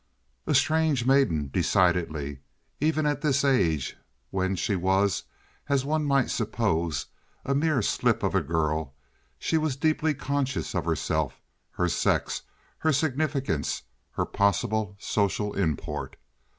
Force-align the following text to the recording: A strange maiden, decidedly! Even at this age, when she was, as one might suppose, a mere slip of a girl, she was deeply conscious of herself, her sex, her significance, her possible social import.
A 0.47 0.55
strange 0.55 1.05
maiden, 1.05 1.51
decidedly! 1.53 2.39
Even 2.79 3.05
at 3.05 3.21
this 3.21 3.45
age, 3.45 3.97
when 4.31 4.55
she 4.55 4.75
was, 4.75 5.25
as 5.69 5.85
one 5.85 6.05
might 6.05 6.31
suppose, 6.31 7.05
a 7.45 7.53
mere 7.53 7.83
slip 7.83 8.23
of 8.23 8.33
a 8.33 8.41
girl, 8.41 8.95
she 9.37 9.59
was 9.59 9.75
deeply 9.75 10.15
conscious 10.15 10.73
of 10.73 10.85
herself, 10.85 11.39
her 11.73 11.87
sex, 11.87 12.41
her 12.79 12.91
significance, 12.91 13.83
her 14.13 14.25
possible 14.25 14.95
social 14.97 15.53
import. 15.53 16.15